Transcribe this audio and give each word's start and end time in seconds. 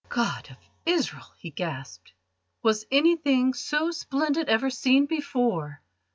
"God 0.09 0.49
of 0.49 0.57
Israel," 0.83 1.31
he 1.37 1.51
gasped, 1.51 2.13
"was 2.63 2.85
anything 2.89 3.53
so 3.53 3.91
splendid 3.91 4.49
ever 4.49 4.71
seen 4.71 5.05
before! 5.05 5.79